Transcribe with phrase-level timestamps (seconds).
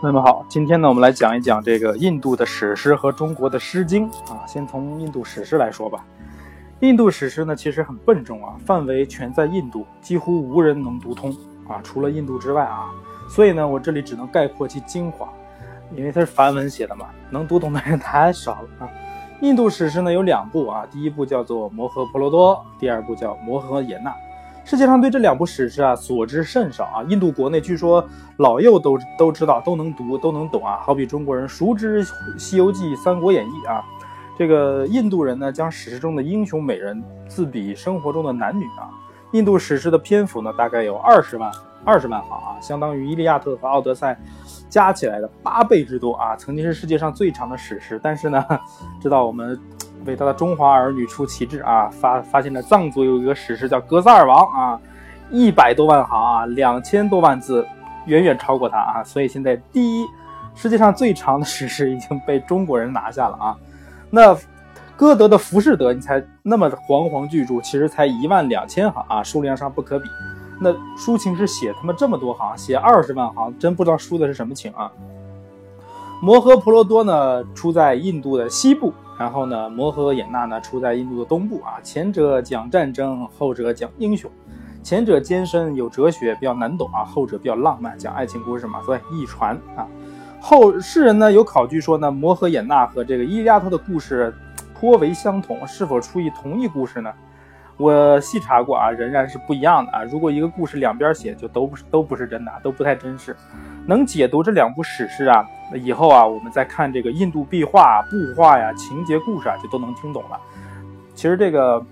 [0.00, 4.46] 那么好，今天呢，我们来讲一讲这个印度的史诗和中国的《诗经》啊。
[4.46, 6.04] 先从印度史诗来说吧。
[6.78, 11.36] 印度史诗呢，其实很笨重啊，范围全在印度，几乎无人能读通
[11.68, 12.90] 啊，除了印度之外啊。
[13.28, 15.28] 所以呢，我这里只能概括其精华，
[15.96, 18.88] 因为它是梵文写的嘛，能读懂的人太少了啊。
[19.40, 24.10] 印度史诗呢有两部啊，第一部叫做《摩诃婆罗多》，第二部叫《摩诃衍那》。
[24.68, 30.78] 世界上对这两部史诗啊所知甚少啊，印度国内据说老幼都都知道，都能读，都能懂啊。
[30.82, 32.04] 好比中国人熟知
[32.38, 33.82] 《西游记》《三国演义》啊，
[34.36, 38.92] 这个印度人呢将史诗中的英雄美人自比生活中的男女啊。
[39.32, 41.50] 印度史诗的篇幅呢大概有二十万
[41.82, 44.12] 二十万行啊，相当于《伊利亚特》和《奥德赛》
[44.68, 46.36] 加起来的八倍之多啊。
[46.36, 48.44] 曾经是世界上最长的史诗，但是呢，
[49.00, 49.58] 知道我们。
[50.06, 51.88] 伟大的中华儿女出奇制啊！
[51.88, 54.80] 发发现了藏族有一个史诗叫《格萨尔王》啊，
[55.30, 57.66] 一百多万行啊，两千多万字，
[58.06, 59.04] 远远超过他啊！
[59.04, 60.06] 所以现在第一，
[60.54, 63.56] 世界上最长的史诗已经被中国人拿下了啊！
[64.10, 64.36] 那
[64.96, 70.08] 歌德的《浮士德》，你猜那么煌煌巨著，其实才一万两千行啊，数量上不可比。
[70.60, 74.90] 那抒情诗写他妈这么多行，写二十万行，真不知道抒的是什么情啊！
[76.24, 78.92] 《摩诃婆罗多》呢，出在印度的西部。
[79.18, 84.30] 然后呢，摩诃衍那呢出在印度的东部啊，前者讲战争，后者讲英雄，
[84.82, 89.86] 前者艰深有哲学，比较难懂啊，后者比较浪漫，讲爱情故事嘛，所以易传啊。
[90.40, 94.32] 后世人呢有考据说呢，摩诃衍那和这个伊利亚特的故事
[94.72, 97.12] 颇为相同，是否出于同一故事呢？
[97.76, 100.02] 我细查过啊，仍然是不一样的啊。
[100.04, 103.34] 如果一个故事两边写，就都不是都不是真的，都不太真实。
[103.86, 110.38] 能解读这两部史诗啊，那以后啊，我们再看这个印度壁画、布画呀、情节故事啊，就都能听懂了。
[111.14, 111.84] 其实这个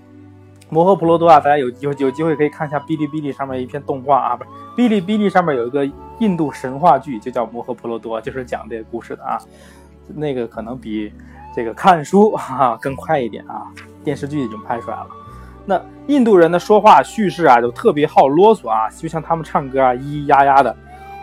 [0.69, 5.89] 摩诃婆罗多啊，大家有有有机会可以看一下哔哩哔哩上面一篇动画啊，不是哔哩哔哩上面有一个
[6.19, 9.39] 印度神话剧，就叫摩诃婆罗多，就是讲这个故事的啊。
[10.15, 11.13] 那个可能比
[11.55, 13.67] 这个看书哈更快一点啊，
[14.05, 15.07] 电视剧已经拍出来了。
[15.65, 20.75] 那印度人的说话叙事啊，就特别好啰嗦啊，就像他们唱歌啊，咿咿呀呀的。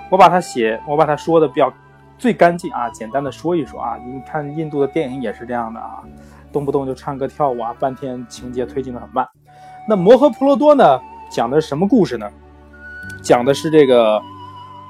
[0.10, 1.74] 我把它写，我把它说的比较
[2.18, 3.98] 最干净啊，简单的说一说啊。
[4.06, 6.04] 你看印度的电影也是这样的啊，
[6.52, 9.28] 动不动就唱歌跳舞啊，半天情节推进的很慢。
[9.88, 12.30] 那摩诃婆罗多呢，讲的是什么故事呢？
[13.22, 14.22] 讲的是这个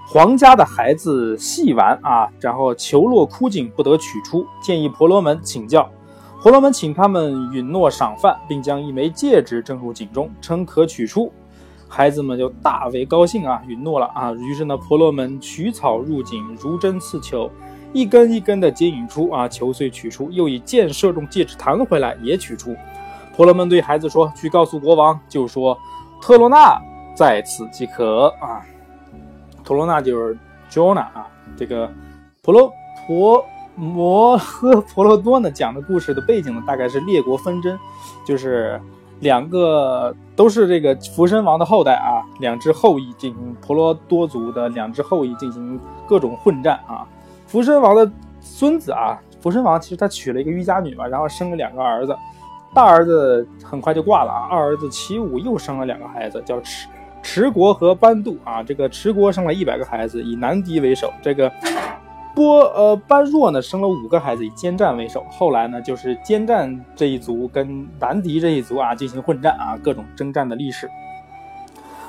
[0.08, 5.90] 皇家的孩子戏玩啊，然后球落枯井不得取出，建议婆罗门请教。
[6.42, 11.32] 婆罗门请他们允诺赏饭，并将一枚戒指正入井中，称可取出。
[11.96, 14.32] 孩子们就大为高兴啊，允诺了啊。
[14.34, 17.48] 于是呢，婆罗门取草入井，如针刺球，
[17.94, 22.76] 一根一根的接引出啊，球遂取出，又以箭射中戒指，弹回来也取出。
[23.36, 25.78] 婆罗门对孩子说：“去告诉国王，就说
[26.20, 26.82] 特罗纳
[27.16, 28.66] 在此即可啊。”
[29.64, 30.36] 特罗纳就是
[30.72, 31.88] Jonah 啊，这个
[32.42, 32.74] 婆罗
[33.06, 33.46] 婆。
[33.76, 37.76] 摩诃婆罗多呢讲的故事的背景呢，大概是列国纷争，
[38.24, 38.80] 就是
[39.20, 47.08] 两个都是这个福身王的后代啊，两只后裔进行婆罗多族的两只后裔进行各种混战啊。
[47.48, 52.16] 福身王的孙子啊，福身王其实他娶了一个瑜伽女嘛，然后生了两个儿子，
[52.74, 56.88] 大儿子很快就挂了啊，二儿子齐武又生了两个孩子，叫持
[57.22, 58.62] 持国和班度啊。
[58.62, 61.52] 这个持国生了一百个孩子，以南狄为首，这个。
[62.36, 65.24] 波呃般若呢生了五个孩子，以坚战为首。
[65.30, 70.90] 后来呢，就是坚战这一族跟南迪这一族啊进行混战啊，各种征战的历史。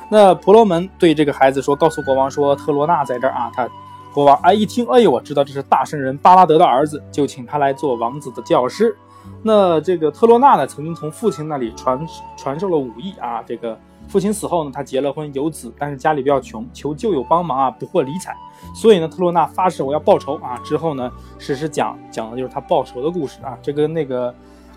[0.09, 3.69] 那婆罗门对这个孩子说：“告诉国王说，特罗纳在这儿啊。”他
[4.13, 8.97] 国王哎一听，哎呦，我知道这是大圣人巴拉德的儿子，就请他来做王子的教师。
[9.43, 13.79] 那这个特罗纳呢，曾经从父亲那里传传授了武艺啊，这个。
[14.09, 18.37] 父亲死后呢，他结了婚有子，但是家里比较穷，求旧友帮忙啊，不获理睬。
[18.75, 20.57] 所以呢，特洛纳发誓我要报仇啊。
[20.65, 23.59] 之后呢，史实讲讲的就是他报仇的故事啊。
[23.61, 24.33] 这跟那个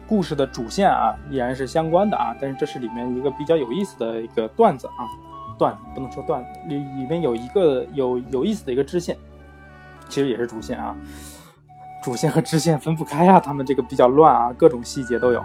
[0.08, 2.36] 故事的主线啊依然是相关的啊。
[2.42, 5.06] 但是这是里面一个比较有意思的一个段子啊，
[5.58, 9.16] 段不能说段子，里里面有一个有有意思的一个支线，
[10.10, 10.96] 其实也是主线啊。
[12.04, 15.44] 主线和支线分不开啊，他们这个比较乱啊，各种细节都有。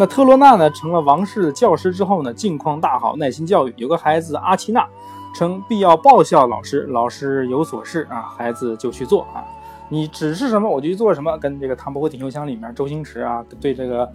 [0.00, 3.74] 那特洛纳呢，成了王室的教师之后呢，境况大好，耐心教育。
[3.76, 4.88] 有个孩子阿奇娜，
[5.34, 9.44] 称必要报效老师，老师有所示啊，孩子就去做啊。
[9.90, 11.36] 你指示什么，我就去做什么。
[11.36, 14.10] 跟这个《唐伯虎点秋香》里面周星驰啊，对这个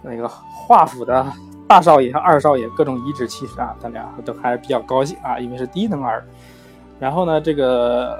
[0.00, 1.26] 那个华府的
[1.68, 6.24] 大少爷和二少爷各种颐指气使啊，他俩都还比较高兴啊，因为是低能儿。
[6.98, 8.18] 然后呢，这个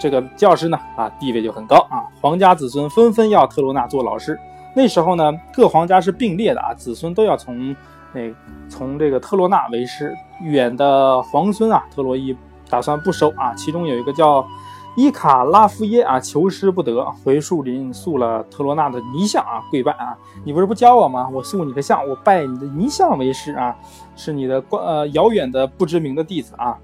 [0.00, 4.36] 这个教师呢啊，地位就很高啊，皇家子孙纷纷要特洛纳做老师。
[4.76, 7.74] 那时候呢，各皇家是并列的啊，子孙都要从
[8.12, 8.30] 那
[8.68, 10.14] 从这个特洛纳为师。
[10.42, 12.36] 远的皇孙啊，特洛伊
[12.68, 13.54] 打算不收啊。
[13.54, 14.46] 其中有一个叫
[14.94, 20.14] 伊卡拉夫耶啊，求师不得，回树林塑了特罗纳的泥像啊，跪拜啊！
[20.44, 21.26] 你不是不教我吗？
[21.32, 23.74] 我塑你的像，我拜你的泥像为师啊，
[24.14, 26.76] 是你的关呃遥远的不知名的弟子啊，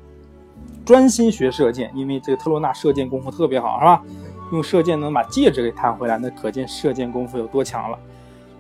[0.83, 4.03] 专心学射箭，因为这个特罗纳射箭功夫特别好，是吧？
[4.53, 7.99] 用射箭能把戒指给弹回来，那可见射箭功夫有多强了。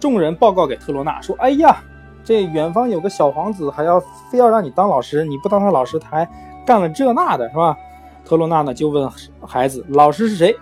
[0.00, 1.76] 众人报告给特罗纳说：“哎呀，
[2.24, 4.00] 这远方有个小皇子，还要
[4.30, 6.28] 非要让你当老师，你不当他老师，他还
[6.66, 7.76] 干了这那的，是吧？”
[8.24, 9.08] 特罗纳呢就问
[9.46, 10.56] 孩子：“老师是谁？”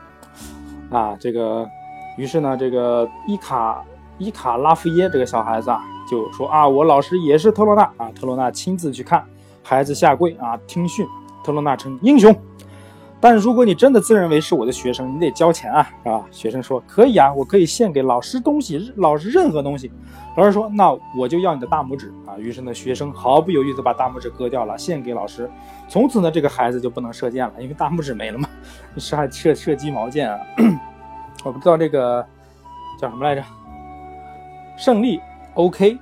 [0.91, 1.67] 啊，这个，
[2.17, 3.85] 于是呢，这个伊卡
[4.19, 5.81] 伊卡拉夫耶这个小孩子啊
[6.11, 9.25] 就说：“啊，我老师也是特罗纳啊。”特罗纳亲自去看，
[9.62, 11.06] 孩子下跪啊听训。
[11.44, 12.35] 特罗纳称英雄。
[13.22, 16.25] 但是如果你真的自认为是我的学生，你得交钱啊，是吧？
[16.31, 19.93] 学生说：“可以啊，我可以献给老师东西，老师任何东西。”
[20.38, 25.50] 老师说：“那我就要你的大拇指啊！”于是呢，学生毫不犹豫地把大拇指割掉了，献给老师。
[25.87, 28.49] 从此呢，这个孩子就不能射箭了，因为大拇指没了嘛。
[28.96, 30.38] 是 还射射鸡毛箭啊？
[31.44, 32.25] 我不知道这个
[32.99, 33.44] 叫什么来着？
[34.78, 35.20] 胜利
[35.55, 35.99] OK，OK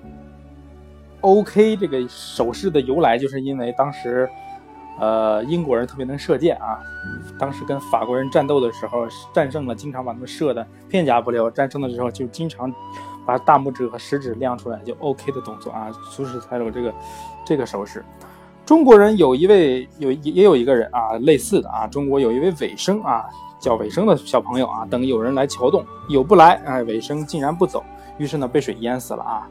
[1.77, 4.31] 这个手势的由来，就是因为当时。
[5.01, 6.81] 呃，英国人特别能射箭啊，
[7.39, 11.51] 当时跟法国人战斗的时候战胜了，经常把他们射的片甲不留。
[11.51, 12.73] 战胜的时候就经常
[13.25, 16.95] 把大拇指和食指亮出来，就 OK 的动作啊，所以才有这个
[17.47, 18.05] 这个手势。
[18.67, 23.25] 中国人有一位有也有一个人啊，类似的啊，中国有一位尾生啊，
[23.61, 27.83] 叫尾生的小朋友啊，等有人来桥洞，有不来，哎，尾生竟然不走，
[28.19, 29.49] 于是呢被水淹死了啊。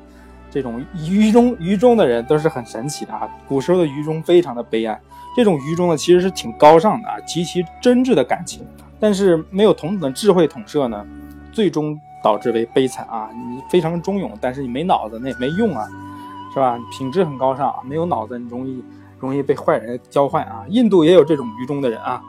[0.49, 3.29] 这种愚忠愚忠的人都是很神奇的啊！
[3.47, 4.99] 古时候的愚忠非常的悲哀，
[5.35, 8.65] 这种愚忠呢其实是挺高尚的啊，极其真挚的感情。
[8.99, 11.05] 但是没有同等的智慧统摄呢，
[11.51, 13.29] 最终导致为悲惨啊！
[13.33, 15.87] 你非常忠勇，但是你没脑子那也没用啊，
[16.51, 16.79] 是吧？
[16.91, 18.83] 品质很高尚，没有脑子你容易
[19.19, 20.65] 容易被坏人教坏啊！
[20.69, 22.21] 印度也有这种愚忠的人啊，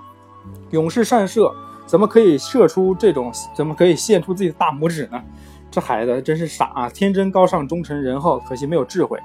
[0.70, 1.50] 勇士善射，
[1.86, 3.32] 怎么可以射出这种？
[3.54, 5.22] 怎么可以献出自己的大拇指呢？
[5.78, 6.90] 这孩子真是傻啊！
[6.90, 9.16] 天真高尚、忠诚仁厚，可惜没有智慧。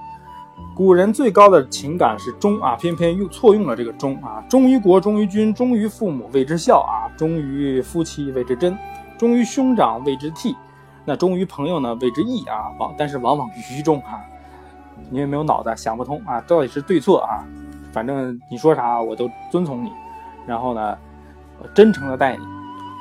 [0.75, 4.39] 古人最高的情感是忠啊，偏偏又错用了这个忠啊。
[4.47, 8.77] 忠于国，忠于君，忠于父母谓之孝啊；忠于夫妻谓之贞，
[9.17, 10.55] 忠于兄长谓之悌。
[11.05, 12.69] 那忠于朋友呢谓之义啊。
[12.77, 14.21] 往但是往往愚忠啊，
[15.09, 17.43] 因为没有脑子，想不通啊，到底是对错啊？
[17.91, 19.91] 反正你说啥我都遵从你，
[20.45, 20.95] 然后呢，
[21.73, 22.43] 真诚的待你。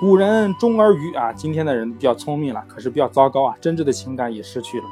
[0.02, 4.84] 古人忠而愚啊，今天的人比较聪明了，可是比较糟糕啊，真挚的情感也失去了。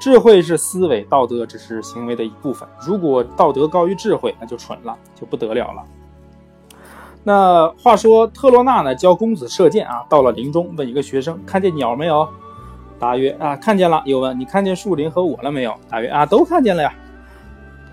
[0.00, 2.66] 智慧是思维，道德只是行为的一部分。
[2.80, 5.84] 如果道德高于智慧，那就蠢了，就不得了了。
[7.22, 12.26] 那话说特洛纳呢，教公子射箭啊，到了林中，问一个学生看见鸟没有？
[12.98, 14.02] 答曰啊，看见了。
[14.06, 15.74] 又问你看见树林和我了没有？
[15.90, 16.94] 答曰啊，都看见了呀。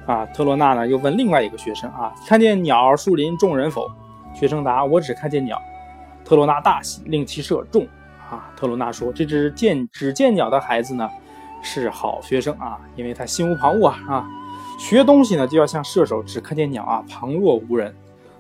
[0.06, 3.91] 啊，特洛纳呢又问另外一个学生啊，看见鸟、树林、众人否？
[4.33, 5.62] 学生答我只看见鸟。
[6.31, 7.86] 特罗纳大喜，令其射中。
[8.30, 11.10] 啊，特罗纳说：“这只见只见鸟的孩子呢，
[11.62, 14.30] 是好学生啊，因为他心无旁骛啊啊，
[14.80, 17.94] 学东西呢就要像射手，只看见鸟啊，旁若无人。”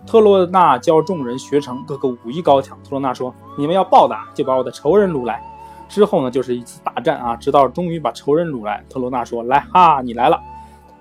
[0.07, 2.77] 特罗纳教众人学成，个个武艺高强。
[2.81, 5.43] 特罗纳说：“你们要报答，就把我的仇人掳来。”
[5.89, 8.81] 之后呢，就是一次大战啊，直到终于把仇人掳来。
[8.89, 10.41] 特罗纳说：“来哈，你来了，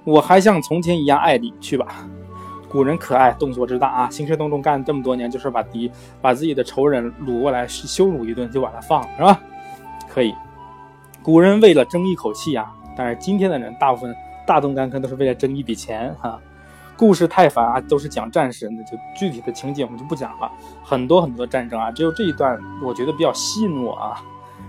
[0.03, 1.87] 我还像从前一样爱你，去吧。”
[2.71, 4.09] 古人可爱，动作之大啊！
[4.11, 5.91] 兴师动众干这么多年，就是把敌
[6.23, 9.41] 把自己的仇人掳过来羞辱一顿，就把他放了，是吧？
[10.09, 10.33] 可以。
[11.21, 14.15] 古人为了争一口气啊，但是今天的人大部分
[14.47, 16.39] 大动干戈都是为了争一笔钱哈。
[16.97, 20.49] 故事太烦啊，都是讲战事，那就具体的情节我们就不讲了。
[20.85, 24.23] 很多很多战争啊，只有这一段我觉得比较吸引我啊。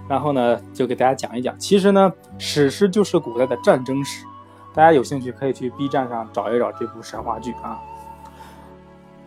[0.08, 1.58] 然后呢，就给大家讲一讲。
[1.60, 4.26] 其实呢，史诗就是古代的战争史，
[4.74, 7.80] 大家有兴趣可以去 B 站上找一找这部神话剧啊。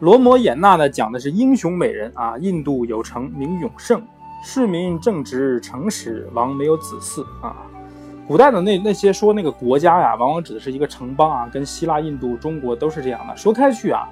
[0.01, 2.37] 罗摩衍那呢，讲的是英雄美人啊。
[2.39, 4.03] 印度有城名永胜，
[4.43, 7.57] 市民正直诚实，王没有子嗣啊。
[8.27, 13.37] 古代的那那些说那个国家呀，往往指的是一个城邦啊，跟希腊、印度、中国都是这样的。
[13.37, 14.09] 说开去啊，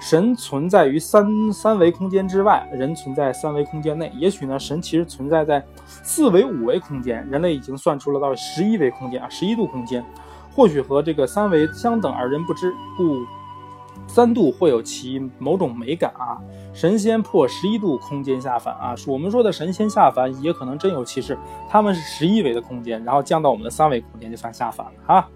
[0.00, 4.10] 神存在于三三维空间之外，人存在三维空间内。
[4.16, 10.02] 也许呢，神其实存在在四维、五维空间，人类已经算出了到十一维空间啊，十一度空间，
[10.54, 13.26] 或许和这个三维相等，而人不知故。
[14.08, 16.40] 三度会有其某种美感啊！
[16.72, 18.94] 神仙破十一度空间下凡啊！
[19.06, 21.38] 我们说的神仙下凡也可能真有其事，
[21.68, 25.28] 他们是十一维的空间，然后降到我们的三维空间就算下凡了啊！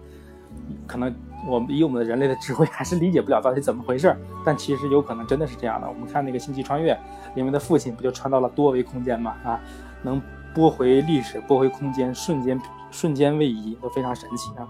[0.86, 1.14] 可能
[1.46, 5.86] 我们以我们的人类的智慧还是理解不了到底怎么回事，但其实有可能真的是这样的。
[5.86, 6.98] 我们看那个星际穿越
[7.34, 9.36] 里面的父亲不就穿到了多维空间吗？
[9.44, 9.60] 啊，
[10.02, 10.20] 能
[10.54, 12.60] 拨回历史，拨回空间，瞬间
[12.90, 14.66] 瞬间位移都非常神奇啊！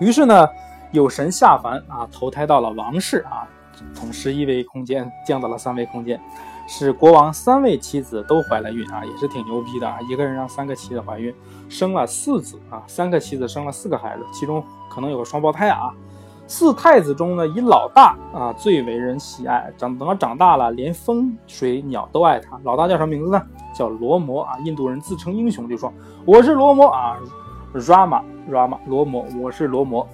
[0.00, 0.48] 于是呢。
[0.92, 3.46] 有神下凡啊，投胎到了王室啊，
[3.92, 6.20] 从十一维空间降到了三维空间，
[6.66, 9.98] 使国王三位妻子都怀了孕啊，也是挺牛逼的啊！
[10.08, 11.34] 一个人让三个妻子怀孕，
[11.68, 15.92] 生了四子啊，三个妻子生了四个孩子，其中可能有个双胞胎啊。
[16.48, 19.72] 四太子中呢，以老大啊最为人喜爱。
[19.76, 22.58] 长等他长大了，连风水鸟都爱他。
[22.62, 23.42] 老大叫什么名字呢？
[23.74, 24.56] 叫罗摩啊。
[24.64, 25.92] 印度人自称英雄，就说
[26.24, 27.16] 我是罗摩啊
[27.74, 30.08] ，Rama Rama 罗摩，我是罗摩。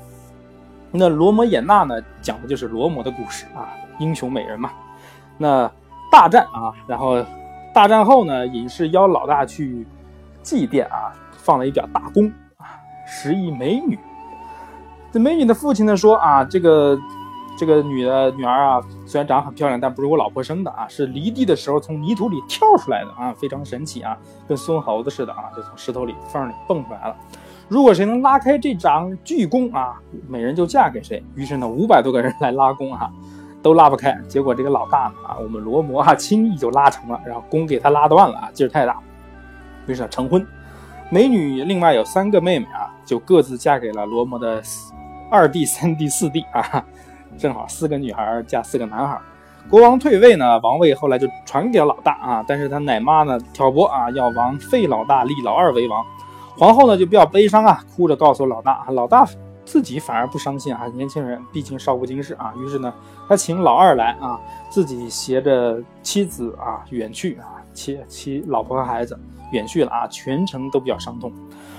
[0.94, 4.70] 那罗摩衍那呢，讲的就是罗摩的故事啊，英雄美人嘛。
[5.38, 5.70] 那
[6.10, 7.24] 大战啊，然后
[7.72, 9.86] 大战后呢，隐士邀老大去
[10.42, 13.98] 祭奠啊，放了一表大功啊，十亿美女。
[15.10, 16.98] 这美女的父亲呢说啊，这个
[17.56, 27.16] 这个女的女儿啊，虽然长得很漂亮，但不是我老婆生的啊，是离地的时候从泥土里跳出来的啊，非常神奇啊，跟孙猴子似的啊，就从石头里缝里蹦出来了。
[27.68, 29.94] 如果谁能拉开这张巨弓啊，
[30.28, 31.22] 美人就嫁给谁。
[31.34, 33.10] 于是呢，五百多个人来拉弓啊，
[33.62, 34.12] 都拉不开。
[34.28, 38.98] 结果这个老大呢啊，我们罗摩啊，轻易就拉成了，然后弓给他拉断了啊，劲儿太大。
[39.86, 40.46] 于是成婚，
[41.10, 44.62] 美女另外有三个妹妹啊，就各自嫁给了罗摩的。
[45.30, 46.84] 二弟、三弟、四弟啊，
[47.38, 49.18] 正好四个女孩嫁四个男孩。
[49.70, 52.44] 国王退位呢，王位后来就传给了老大啊。
[52.46, 56.04] 但是他奶妈呢挑拨啊，要王废老大，立老二为王。
[56.56, 59.26] 皇后呢就比较悲伤啊，哭着告诉老大，老大
[59.64, 60.86] 自己反而不伤心啊。
[60.94, 62.52] 年轻人毕竟少不经事啊。
[62.58, 62.92] 于是呢，
[63.28, 64.38] 他请老二来啊，
[64.70, 69.18] 自己携着妻子啊远去啊，妻妻老婆和孩子
[69.52, 71.32] 远去了啊，全程都比较伤痛。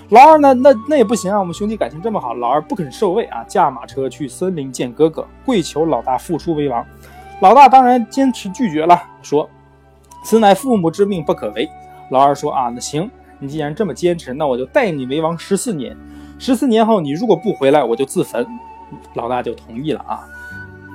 [0.10, 0.54] 老二呢？
[0.54, 1.40] 那那也不行啊！
[1.40, 6.86] 我们兄弟感情这么好，老二不肯受位啊，驾马车去森林见哥哥，跪求老大复出为王。
[7.40, 9.50] 老大当然坚持拒绝了，说
[10.24, 11.68] ：“此乃父母之命，不可违。”
[12.12, 13.10] 老二说：“啊，那行，
[13.44, 15.96] 你既然这么坚持，那我就待你为王十四年。
[16.40, 18.48] 十四年后，你如果不回来，我就自焚。”
[19.16, 20.24] 老大就同意了啊，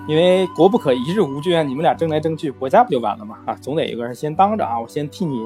[0.09, 3.37] 因为国不可一日无君，你们俩争来争去，国家不就完了吗？
[3.45, 5.45] 啊，总得有个人先当着啊，我先替你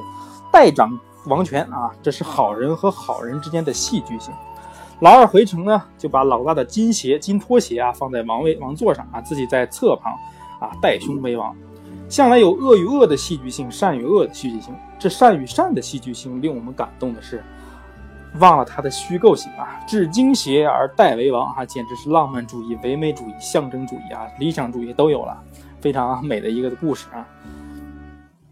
[0.51, 0.97] 代掌。
[1.25, 4.33] 王权啊，这是好人和好人之间的戏剧性。
[4.99, 10.13] 老二回城呢，就把老大的金鞋、金拖鞋啊放在王位王座上啊，自己在侧旁
[10.59, 11.55] 啊代兄为王。
[12.13, 14.71] 向来有恶与恶的戏剧性，善与恶的戏剧性。
[14.99, 17.43] 这善与善的戏剧性令我们感动的是，
[18.39, 19.81] 忘了它的虚构性啊。
[19.87, 25.35] 置金鞋而代为王啊，简直是浪漫主义、唯美主义、象征主义啊、理想主义都有了，
[25.81, 27.25] 非常美的一个故事啊。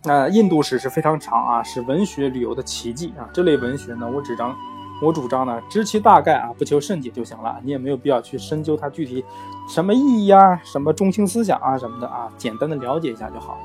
[0.05, 3.29] 那印度史是非常长啊，是文学旅游的奇迹啊。
[3.31, 4.55] 这类文学呢，我只张，
[5.01, 7.59] 我主张呢，知其大概啊，不求甚解就行了。
[7.63, 9.25] 你也没有必要去深究它具体
[9.67, 13.57] 什么意义啊，什么中心思想啊什么的啊，简单的了解一下就好。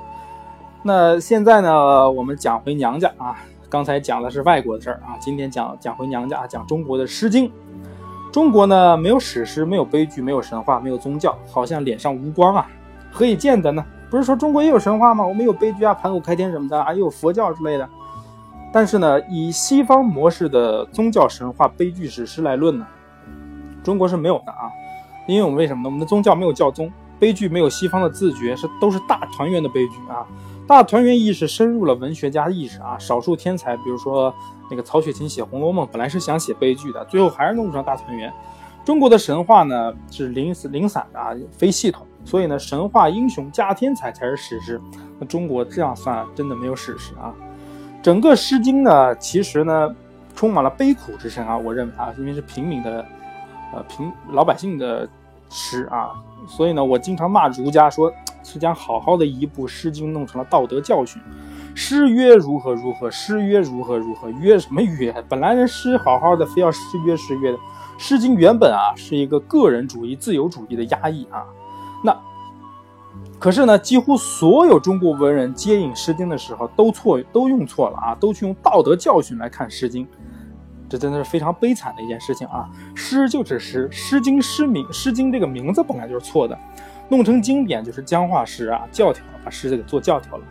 [0.83, 3.37] 那现在呢，我们讲回娘家啊。
[3.69, 7.49] 刚才讲的是外国的事儿啊，今天讲讲回娘家啊，讲中国的《诗经》。
[8.33, 12.67] 中国呢，没有史诗，没有悲剧，没有神话，没有宗教，好像脸上无光啊，
[13.11, 13.85] 何以见得呢？
[14.09, 15.27] 不是说中国也有神话吗？
[15.27, 17.87] 我们有悲剧啊，盘古开天什么的，还有佛教之类的。
[18.77, 22.87] 但是呢，以西方模式的宗教神话、悲剧史诗来论呢，
[23.83, 24.69] 中国是没有的啊。
[25.27, 25.89] 因为我们为什么呢？
[25.89, 30.27] 我们的宗教没有教宗，悲剧没有西方的自觉，是都是大团圆的悲剧啊。
[30.67, 32.99] 大团圆意识深入了文学家意识啊。
[32.99, 34.31] 少数天才，比如说
[34.71, 38.31] 那个曹雪芹写《红楼梦》，本来是想写悲剧的，最后还是弄成大团圆。
[38.85, 42.07] 中国的神话呢是零零散的啊，非系统。
[42.27, 44.79] 所以呢，神话英雄加天才才是史诗。
[45.19, 47.33] 那中国这样算，真的没有史诗啊。
[48.07, 49.93] 整个《诗经》呢，其实呢，
[50.37, 51.59] 充满了悲苦之声啊。
[51.59, 53.05] 我认为啊，因为是平民的，
[53.75, 55.09] 呃，平老百姓的
[55.51, 56.11] 诗啊，
[56.47, 58.13] 所以呢，我经常骂儒家，说
[58.45, 61.21] 是将好好的一部《诗经》弄成了道德教训。
[61.75, 65.13] 诗曰如何如何，诗曰如何如何，曰什么曰？
[65.29, 67.59] 本来人诗好好的，非要诗曰诗曰的。
[67.99, 71.43] 《诗经》原本啊，是一个个人主义、自由主义的压抑啊。
[72.05, 72.17] 那，
[73.47, 80.05] 可是呢，几乎所有中国文人接引《诗经》的时候都错，都用错了啊，都去用道德教训来看《诗经》，
[80.89, 82.69] 这真的是非常悲惨的一件事情啊！
[82.93, 86.59] 诗就是诗，《诗经》诗名，《诗经》这个名字本来就是错的，
[87.09, 90.45] 弄成经典就是僵化诗啊，教条，把诗给做教条了。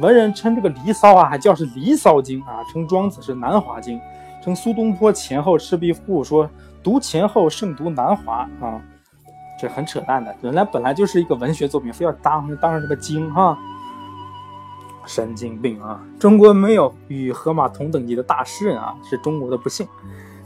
[0.00, 3.98] 文人称这个《离骚》啊，还叫是《离骚经》啊，称庄子是《南华经》，
[4.44, 6.50] 称苏东坡前后《赤壁赋》说
[6.82, 8.78] 读前后胜读南华啊。
[9.58, 13.56] 这很扯淡的，原来本来就是一个文学作品，非要当当上这个经哈，
[15.06, 16.00] 神经病啊！
[16.18, 19.86] 中国没有与荷马同等级的大诗人啊，是中国的不幸，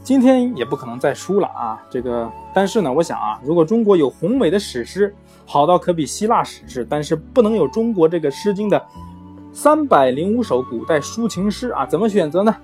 [0.02, 1.82] 今天也不可能再输了啊！
[1.90, 5.14] 这个，但是呢，我想啊，如果中国有宏伟的史诗，
[5.46, 8.80] 好到可比希腊史诗，但是不能有中国这个《诗经》的
[9.52, 12.54] 三百零五首古代抒情诗啊，怎么选择呢？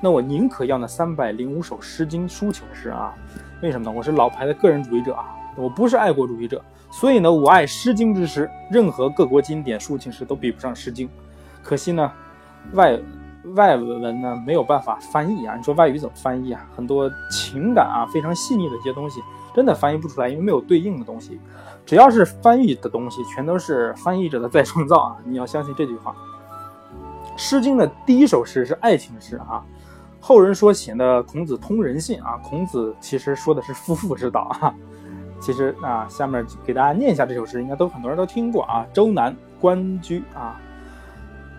[0.00, 3.12] 那我宁可要那三百零五首《诗经》抒情诗啊！
[3.62, 3.90] 为什么呢？
[3.90, 5.24] 我是老牌的个人主义者啊！
[5.56, 11.08] 我不是爱国主义者，所以呢，我爱《诗经》之诗，任何各国经典抒情诗都比不上《诗经》。
[11.62, 12.12] 可惜呢，
[12.72, 13.00] 外
[13.54, 15.56] 外文呢没有办法翻译啊。
[15.56, 16.68] 你说外语怎么翻译啊？
[16.76, 19.20] 很多情感啊非常细腻的一些东西，
[19.54, 21.40] 真的翻译不出来，因为没有对应的东西。
[21.84, 25.16] 只要是翻译的东西，全都是翻译者的再创造啊！
[25.24, 26.12] 你要相信这句话。
[27.36, 29.62] 《诗经》的第一首诗是爱情诗啊，
[30.20, 34.74] 后人说显得孔子通人性啊，孔子其实说的是夫妇之道啊。
[35.40, 38.86] 其实啊，下面给大家念一下这首诗，应该都很多人都听过啊。
[38.92, 40.60] 周南关雎啊，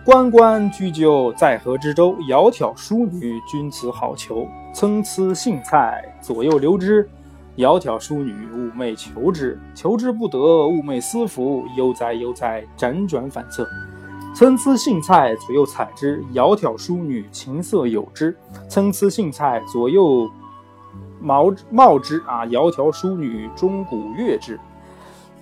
[0.04, 2.14] 关关雎鸠，在河之洲。
[2.28, 4.46] 窈窕淑女，君子好逑。
[4.74, 7.08] 参差荇菜，左右流之。
[7.56, 9.58] 窈窕淑女，寤寐求之。
[9.74, 11.64] 求之不得，寤寐思服。
[11.76, 13.66] 悠哉悠哉，辗转反侧。
[14.34, 16.22] 参差荇菜，左右采之。
[16.32, 18.36] 窈窕淑女，琴瑟友之。
[18.68, 20.30] 参差荇菜，左右
[21.22, 22.44] 芼芼之啊！
[22.46, 24.58] 窈窕淑女，钟鼓乐之。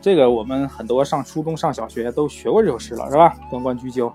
[0.00, 3.35] 这个我们很多上初中、上小学都学过这首诗了，是吧？
[3.50, 4.12] 关关雎鸠，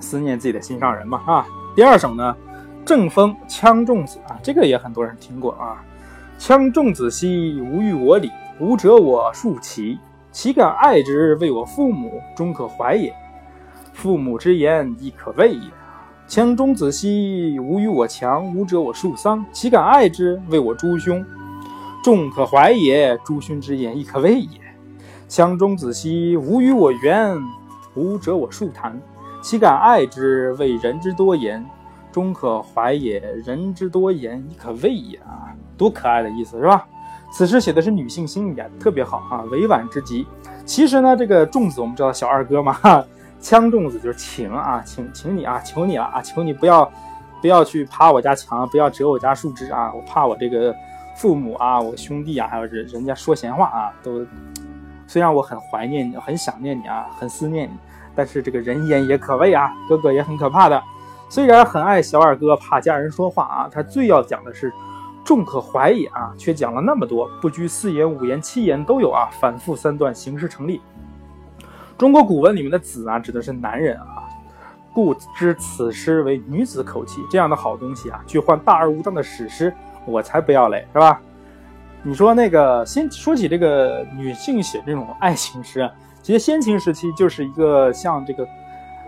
[0.00, 1.46] 思念自己的心上人嘛啊！
[1.74, 2.36] 第二首呢，
[2.84, 5.82] 正风羌仲子啊，这个也很多人听过啊。
[6.38, 9.98] 羌仲子兮，无欲我礼，无折我庶其，
[10.30, 11.34] 岂敢爱之？
[11.36, 13.14] 为我父母，终可怀也。
[13.94, 15.70] 父母之言，亦可畏也。
[16.28, 20.42] 羌中子兮，无与我强，吾者我庶桑，岂敢爱之？
[20.48, 21.24] 为我诸兄，
[22.02, 23.16] 众可怀也。
[23.24, 24.60] 诸兄之言，亦可畏也。
[25.28, 27.38] 羌中子兮，无与我冤，
[27.94, 29.00] 吾者我庶谈，
[29.40, 30.52] 岂敢爱之？
[30.54, 31.64] 为人之多言，
[32.10, 33.20] 终可怀也。
[33.44, 35.54] 人之多言，亦可畏也啊！
[35.78, 36.88] 多可爱的意思是吧？
[37.32, 40.26] 此诗写的是女性心理啊，特别好啊，委婉之极。
[40.64, 43.04] 其实呢，这个仲子我们知道小二哥嘛哈。
[43.40, 46.90] 羌仲子就是请啊，请请你啊，求你了啊，求你不要
[47.40, 50.74] 不要去爬我家墙，不要折我家树枝啊，我怕我这个
[51.16, 54.26] 父母啊，我兄弟啊，还有人人家说闲话啊，都
[55.06, 57.74] 虽然我很怀念你，很想念你啊，很思念你，
[58.14, 60.82] 但是这个人言也可畏啊，哥哥也很可怕的。
[61.28, 64.72] 虽然很爱小二哥，怕家人说话啊，他最要讲的是
[65.24, 70.80] 众可怀也啊，却讲了那么多，不拘四言、五言、七言都有啊，反复三段，形式成立。
[71.98, 74.28] 中国古文里面的“子”啊，指的是男人啊，
[74.92, 77.22] 故知此诗为女子口气。
[77.30, 79.72] 这样的好东西啊，去换大而无当的史诗，
[80.04, 81.18] 我才不要嘞，是吧？
[82.02, 85.90] 你说那个，先说起这个女性写这种爱情诗，
[86.22, 88.46] 其实先秦时期就是一个像这个，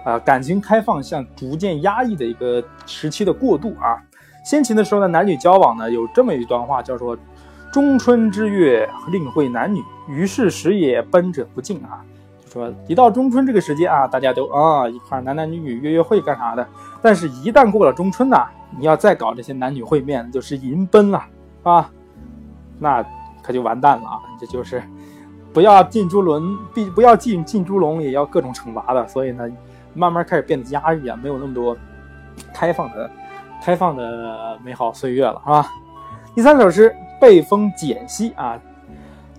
[0.06, 4.02] 呃，感情开放向逐渐压抑的一个时期的过渡啊。
[4.42, 7.14] 先秦的时候呢，男女交往呢，有这么一段话，叫做
[7.70, 12.02] “中春之月，令会男女，于是时也，奔者不敬啊。”
[12.48, 16.66] 说一到中春这个时间啊，大家都啊一块男男女女约约会干啥的。
[17.00, 21.24] 但是，一旦过了中春呐，你要再搞这些男女会面，就是迎奔了
[21.62, 21.88] 啊，
[22.78, 23.04] 那
[23.42, 24.18] 可就完蛋了啊！
[24.40, 24.82] 这就是
[25.52, 29.06] 不要进猪笼，必不要进进猪笼，也要各种惩罚的。
[29.06, 29.48] 所以呢，
[29.94, 31.76] 慢慢开始变得压抑啊，没有那么多
[32.52, 33.10] 开放的、
[33.62, 35.72] 开放的美好岁月了，是吧？
[36.34, 38.60] 第三首诗《背风简兮》啊，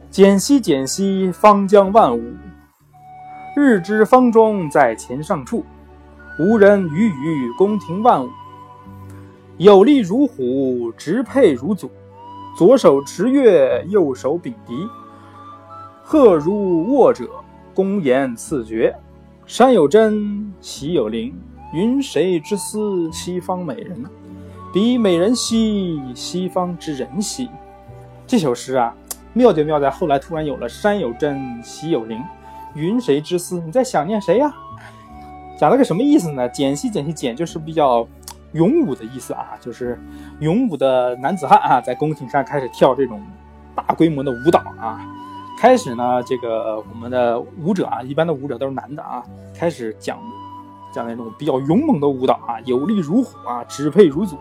[0.09, 2.23] 简兮简兮，方将万物。
[3.59, 5.65] 日之方中在前上处，
[6.39, 8.29] 无人与与宫廷万物。
[9.57, 11.91] 有力如虎，直佩如祖。
[12.57, 14.87] 左手持月，右手秉笛。
[16.01, 17.29] 鹤如卧者，
[17.73, 18.95] 公言赐爵。
[19.45, 21.37] 山有真，溪有灵。
[21.73, 23.11] 云谁之思？
[23.11, 24.03] 西方美人。
[24.73, 27.49] 彼美人兮，西方之人兮。
[28.25, 28.95] 这首诗啊，
[29.33, 32.21] 妙就妙在后来突然有了山有真，溪有灵。
[32.73, 33.59] 云谁之思？
[33.61, 34.53] 你在想念谁呀？
[35.57, 36.47] 讲了个什么意思呢？
[36.49, 38.07] 简兮简兮简，就是比较
[38.53, 39.99] 勇武的意思啊，就是
[40.39, 43.21] 勇武的男子汉啊，在宫廷上开始跳这种
[43.75, 45.05] 大规模的舞蹈啊。
[45.59, 49.21] 开始呢，这个我们的舞者啊，一般的舞者都是男的啊，
[49.53, 50.17] 开始讲
[50.93, 54.37] 讲那种比较勇猛的舞蹈啊，有力如虎啊，指配如祖，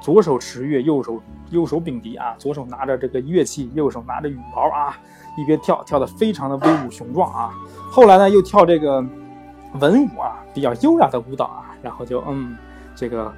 [0.00, 4.98] 左手持乐，右手右手秉笛啊，左手拿着这个乐器，右手拿着羽毛啊。
[5.38, 7.54] 一边跳跳的非常的威武雄壮啊，
[7.90, 9.00] 后来呢又跳这个
[9.74, 12.56] 文舞啊，比较优雅的舞蹈啊，然后就嗯，
[12.96, 13.32] 这个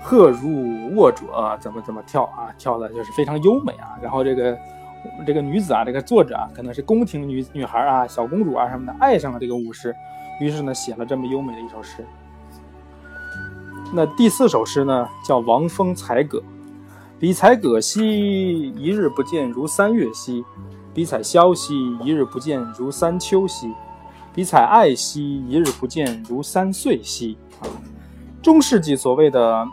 [0.00, 3.98] 鹤如卧者怎么怎么跳啊，跳的就是非常优美啊。
[4.02, 4.58] 然后这个
[5.26, 9.94] 这个女子啊，这个作者啊，可能是宫廷女女孩啊，小公主啊什么的，爱上了这个舞狮，
[10.40, 12.04] 于是呢写了这么优美的一首诗。
[13.92, 16.38] 那第四首诗呢叫《王风采葛》，
[17.18, 20.44] 比采葛兮，一日不见如三月兮。
[20.92, 23.68] 比采萧兮，一日不见如三秋兮；
[24.34, 27.36] 比采艾兮，一日不见如三岁兮。
[27.60, 27.68] 啊，
[28.42, 29.66] 中世纪所谓的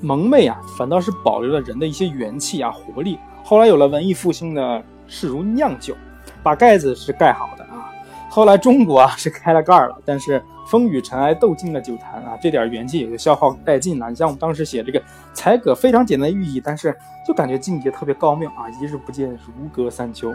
[0.00, 3.18] 蒙昧啊，反倒是保留了人的一些元气啊、活力。
[3.42, 5.94] 后来有了文艺复兴呢，视如酿酒，
[6.42, 7.90] 把盖子是盖好的啊。
[8.28, 14.08] 后来中国啊是开了盖了，但是风雨尘埃斗尽了酒坛啊，这点元气也就消耗殆尽了。
[14.08, 15.02] 你像我们当时写这个
[15.34, 16.96] 才葛，非常简单的寓意，但是
[17.26, 20.32] 就感觉境界特别高妙啊，一日不见如隔三秋。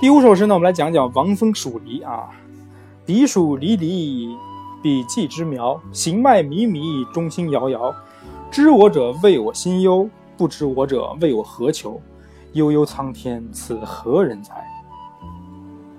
[0.00, 2.28] 第五首诗呢，我们来讲讲王风蜀离啊，
[3.06, 4.36] 彼黍离离，
[4.82, 7.94] 彼稷之苗，行迈靡靡，中心摇摇。
[8.50, 12.00] 知我者谓我心忧，不知我者谓我何求。
[12.52, 14.52] 悠悠苍天，此何人哉？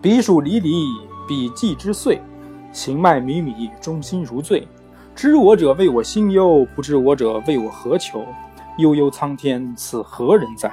[0.01, 0.71] 彼黍离离，
[1.27, 2.21] 彼稷之岁，
[2.75, 4.67] 行迈靡靡，中心如醉。
[5.15, 8.25] 知我者谓我心忧，不知我者谓我何求。
[8.79, 10.69] 悠悠苍天，此何人哉？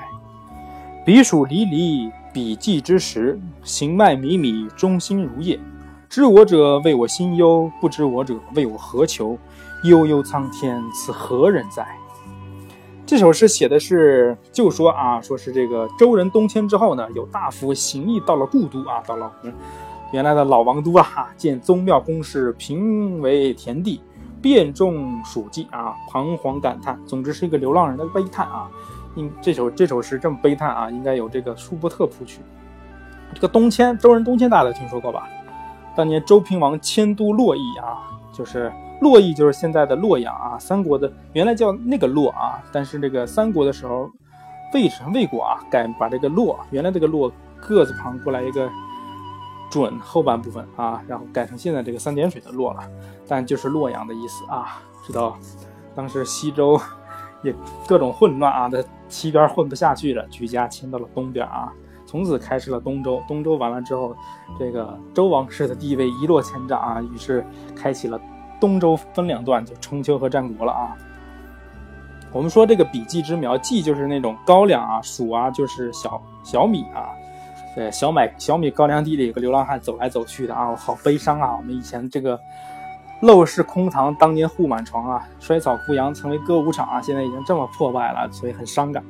[1.07, 5.61] 彼黍离离，彼稷之时，行迈靡靡，中心如夜。
[6.09, 9.39] 知我者谓我心忧，不知我者谓我何求。
[9.85, 11.87] 悠悠苍天，此何人哉？
[13.07, 19.31] 这首诗写的是，就说啊，说是这个周人东迁之后呢，有大夫行役到了故都啊，到了
[20.13, 24.01] 原来的老王都啊，见宗庙宫室平为田地，
[24.41, 26.99] 遍种黍稷啊，彷徨感叹。
[27.07, 28.71] 总之是一个流浪人的悲叹啊。
[29.17, 32.41] 应这首这首诗这么悲叹啊，应该有这个舒伯特谱曲。
[33.35, 35.29] 这个东迁，周人东迁，大家听说过吧？
[35.97, 38.73] 当年周平王迁都洛邑啊，就是。
[39.01, 44.09] 洛邑就是现在的洛阳啊，三国的原来叫那个洛啊，但是这个三国的时候，
[44.73, 47.29] 魏臣魏国啊改把这个洛原来这个洛
[47.61, 48.71] 个字旁过来一个
[49.73, 52.83] 准后半部分啊，然后改成现在这个三点水的洛了，
[53.27, 54.83] 但就是洛阳的意思啊。
[55.03, 55.39] 知道
[55.95, 56.79] 当时西周
[57.43, 57.55] 也
[57.89, 61.73] 各种混乱啊，在西边混不下去了，举家迁到了东边啊，
[62.05, 63.23] 从此开始了东周。
[63.27, 64.15] 东周完了之后，
[64.59, 67.43] 这个周王室的地位一落千丈啊，于是
[67.75, 68.21] 开启了。
[68.61, 70.95] 东周分两段，就春秋和战国了啊。
[72.31, 77.09] 我们说这个笔记之苗，稷就是那种高粱啊，黍啊就是小小米啊。
[77.75, 81.57] 对，小麦小米高粱地里有个流浪汉走来走去的啊，我好悲伤啊。
[81.57, 82.39] 我们以前这个
[83.23, 89.03] 陋室空堂，当年户满床啊，衰草枯杨成为歌舞场啊，现在已经这么破败了，所以很伤感。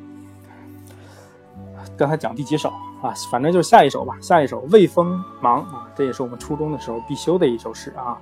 [1.96, 2.68] 刚才讲第几首
[3.02, 3.12] 啊？
[3.30, 4.16] 反正就是下一首吧。
[4.20, 8.16] 下一首《魏风忙》啊，这也是我们初中的时候必修的一首诗啊。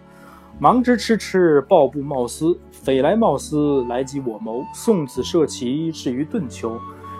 [0.59, 2.59] 忙之迟迟，抱布贸丝。
[2.71, 4.65] 匪来贸丝，来及我谋。
[4.75, 6.79] 送子射骑，至于顿丘。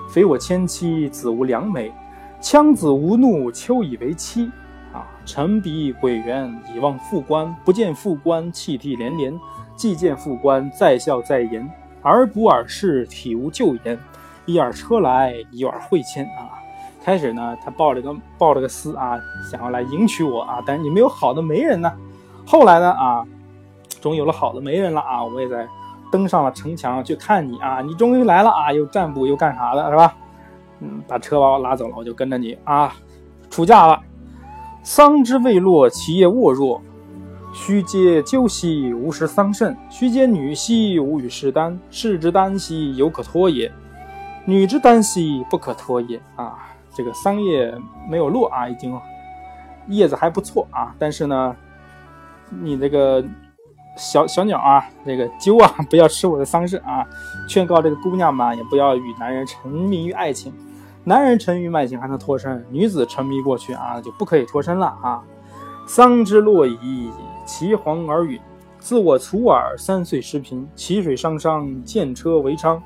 [0.09, 1.93] 匪我迁妻，子无良媒。
[2.41, 4.51] 羌子无怒，丘以为妻。
[4.93, 5.07] 啊！
[5.25, 7.55] 臣比鬼园，以望复官。
[7.65, 9.39] 不见复官，泣涕连连。
[9.77, 11.69] 既见复官，在笑在言。
[12.03, 13.99] 耳补耳视，体无旧言。
[14.47, 16.25] 一耳车来，一耳会牵。
[16.25, 16.59] 啊！
[17.03, 19.19] 开始呢，他抱了个抱了个丝啊，
[19.51, 21.91] 想要来迎娶我啊，但是你没有好的媒人呢。
[22.45, 23.25] 后来呢啊，
[24.03, 25.67] 终于有了好的媒人了啊，我也在
[26.13, 30.15] 登上了城墙去看你啊，你终于来了啊，又占卜又干啥的，是吧？
[30.81, 32.95] 嗯，把车把我拉走了，我就跟着你啊，
[33.51, 34.01] 出嫁了。
[34.83, 36.81] 桑之未落，其叶沃若。
[37.53, 41.79] 须嗟鸠兮，无食桑葚；须嗟女兮，无与士丹。
[41.91, 43.71] 士之耽兮，犹可托也；
[44.45, 46.21] 女之耽兮，不可托也。
[46.37, 46.59] 啊，
[46.95, 47.75] 这个桑叶
[48.09, 48.99] 没有落啊，已经
[49.89, 51.57] 叶子还不错啊，但是呢。
[52.53, 53.25] 你这个
[53.97, 57.07] 小小鸟啊，这个鸠啊， 不要吃我的桑葚啊！
[57.49, 60.53] 劝告这个姑娘们，也不要与男人沉迷于爱情。
[61.03, 65.23] 男人沉于爱情还能脱身，女子沉迷过去啊，就不可以脱身了啊！
[65.87, 67.11] 桑之落矣，
[67.47, 68.39] 其黄而陨。
[68.79, 72.79] 自我卒耳，三岁失贫，其水汤汤，见车为娼。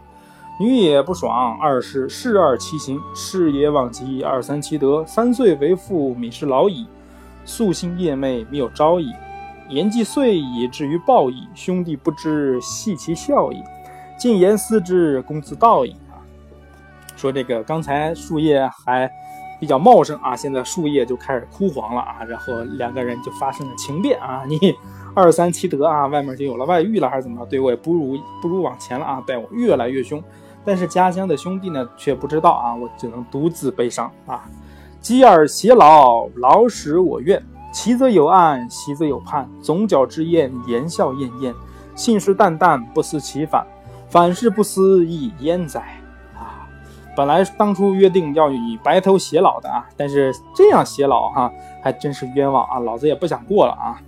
[0.60, 5.04] 女也不爽，二是事二其行，事也忘极，二三其德。
[5.04, 6.86] 三岁为妇，米是老矣，
[7.44, 9.12] 夙兴夜寐，米有朝矣。
[9.68, 11.48] 言既遂矣，至于报矣。
[11.54, 13.60] 兄弟不知，系其笑矣。
[14.16, 15.96] 进言思之，公自道矣。
[17.24, 19.10] 说这个刚才树叶还
[19.58, 24.44] 比较茂盛啊，现在树叶就开始枯黄了啊，然后两个人就发生了情变啊。
[24.46, 24.58] 你
[25.14, 27.46] 二三七德啊，外面就有了外遇了，还是怎么着？
[27.46, 30.22] 对我也不如不如往前了啊，待我越来越凶。
[30.66, 34.44] 但是家乡的兄弟呢，却不知道啊，我只能独自悲伤啊。
[35.00, 37.42] 积而偕老，老使我怨。
[37.72, 39.48] 其则有暗，喜则有盼。
[39.62, 41.54] 总角之宴，言笑晏晏；
[41.94, 43.66] 信誓旦旦，不思其反。
[44.10, 45.82] 反是不思亦焉哉？
[47.16, 52.78] 本来当初约定要以白头偕老的啊，但是这样偕老哈，还真是冤枉啊！
[52.78, 54.00] 老子也不想过了啊。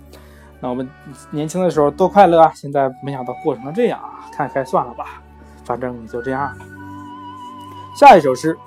[0.59, 0.89] 那我们
[1.31, 2.51] 年轻的时候多快乐啊！
[2.55, 5.21] 现在没想到过成了这样啊，看开算了吧，
[5.63, 6.51] 反正就这样。
[7.95, 8.57] 下一首诗，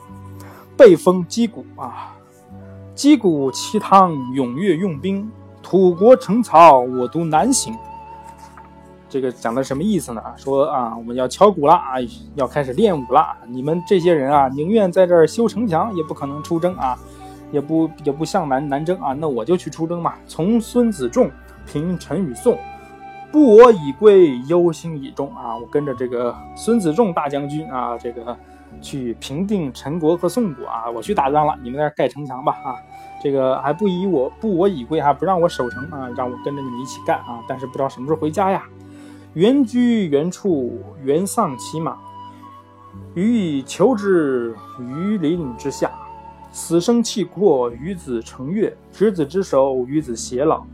[0.77, 2.15] 背风击鼓啊。
[2.95, 5.31] 击鼓齐汤，踊跃用兵。
[5.63, 7.77] 土国城曹，我独南行。
[9.11, 10.23] 这个讲的什么意思呢？
[10.37, 11.97] 说啊，我们要敲鼓了啊，
[12.37, 13.27] 要开始练武了。
[13.49, 16.97] 你们这些人啊，宁愿在这儿修城墙，也不可能出征啊，
[17.51, 19.13] 也不也不向南南征啊。
[19.13, 21.29] 那我就去出征嘛，从孙子仲
[21.67, 22.57] 平陈与宋，
[23.33, 25.57] 不我以归，忧心以重啊。
[25.57, 28.37] 我跟着这个孙子仲大将军啊，这个
[28.81, 30.89] 去平定陈国和宋国啊。
[30.89, 32.77] 我去打仗了，你们在这盖城墙吧啊。
[33.21, 37.41] 这个还不以我不我以归，还不让我守城啊，让我跟着你们一起干啊。
[37.49, 38.63] 但是不知道什么时候回家呀。
[39.35, 41.97] 原居原处，原丧其马，
[43.15, 45.91] 予以求之于林之下。
[46.53, 48.77] 死生契阔，与子成悦。
[48.91, 50.65] 执子之手，与子偕老。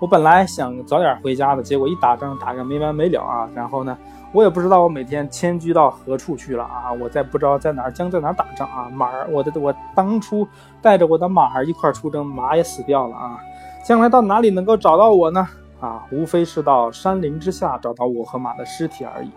[0.00, 3.48] 我本来想早点回家的，结果一打仗打个没完没了啊！
[3.54, 3.96] 然后呢，
[4.32, 6.90] 我也不知道我每天迁居到何处去了啊！
[7.00, 8.90] 我再不知道在哪儿将在哪儿打仗啊！
[8.92, 10.48] 马儿，我的我当初
[10.82, 13.38] 带着我的马儿一块出征，马也死掉了啊！
[13.84, 15.46] 将来到哪里能够找到我呢？
[15.80, 19.30] 啊，无非是到山林之下找到我和马的尸体而已。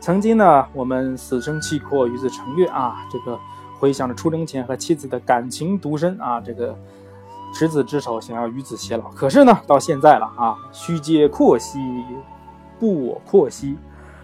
[0.00, 3.06] 曾经呢，我们死生契阔，与子成悦啊。
[3.10, 3.38] 这个
[3.78, 6.76] 回想着出征前和妻子的感情独深啊，这个
[7.52, 9.10] 执子之手，想要与子偕老。
[9.10, 11.78] 可是呢，到现在了啊，须嗟阔兮，
[12.78, 13.76] 不我阔兮；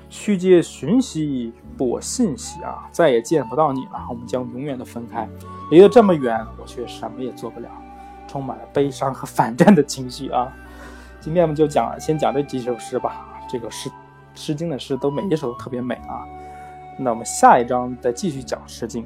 [0.08, 5.28] 须嗟寻兮，不我信兮啊，再也见不到你了，我们将永远的分开。
[5.70, 7.68] 离得这么远，我却什么也做不了，
[8.26, 10.50] 充满了悲伤和反战的情绪啊。
[11.26, 13.26] 今天我们就讲，先讲这几首诗吧。
[13.50, 13.90] 这个诗，
[14.36, 16.22] 《诗经》的诗都每一首都特别美啊。
[16.96, 19.02] 那我们下一章再继续讲《诗经》。